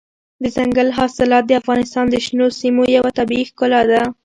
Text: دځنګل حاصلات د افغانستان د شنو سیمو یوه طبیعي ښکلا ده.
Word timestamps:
دځنګل 0.43 0.89
حاصلات 0.97 1.43
د 1.47 1.51
افغانستان 1.61 2.05
د 2.09 2.15
شنو 2.25 2.47
سیمو 2.59 2.83
یوه 2.97 3.09
طبیعي 3.19 3.45
ښکلا 3.49 3.81
ده. 3.91 4.01